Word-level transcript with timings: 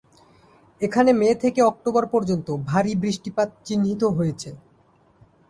এখানে 0.81 1.11
মে 1.13 1.29
থেকে 1.43 1.59
অক্টোবর 1.63 2.03
পর্যন্ত 2.13 2.47
ভারী 2.69 2.93
বৃষ্টিপাত 3.03 3.49
চিহ্নিত 3.65 4.01
হয়েছে। 4.17 4.49